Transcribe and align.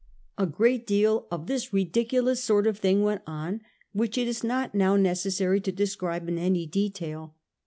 A 0.35 0.47
great 0.47 0.87
deal 0.87 1.27
of 1.29 1.45
this 1.45 1.71
ridi 1.71 2.05
culous 2.05 2.37
sort 2.37 2.65
of 2.65 2.79
thing 2.79 3.01
w.ent 3.01 3.21
on 3.27 3.61
which 3.93 4.17
it 4.17 4.27
is 4.27 4.43
not 4.43 4.73
now 4.73 4.95
necessary 4.95 5.61
to 5.61 5.71
describe 5.71 6.27
in 6.27 6.39
any 6.39 6.65
detail. 6.65 7.35